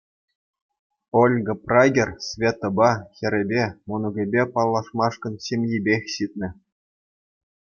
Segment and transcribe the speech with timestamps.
[1.21, 3.61] Ольга Прагер Светӑпа, хӗрӗпе,
[3.91, 6.49] мӑнукӗпе паллашмашкӑн ҫемйипех ҫитнӗ.